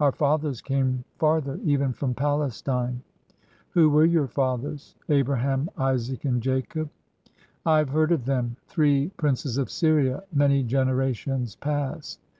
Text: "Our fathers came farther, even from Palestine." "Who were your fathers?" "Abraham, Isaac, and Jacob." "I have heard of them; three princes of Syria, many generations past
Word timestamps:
"Our 0.00 0.10
fathers 0.10 0.60
came 0.60 1.04
farther, 1.16 1.60
even 1.62 1.92
from 1.92 2.12
Palestine." 2.12 3.02
"Who 3.70 3.88
were 3.88 4.04
your 4.04 4.26
fathers?" 4.26 4.96
"Abraham, 5.08 5.68
Isaac, 5.78 6.24
and 6.24 6.42
Jacob." 6.42 6.90
"I 7.64 7.78
have 7.78 7.90
heard 7.90 8.10
of 8.10 8.24
them; 8.24 8.56
three 8.66 9.10
princes 9.16 9.58
of 9.58 9.70
Syria, 9.70 10.24
many 10.32 10.64
generations 10.64 11.54
past 11.54 12.18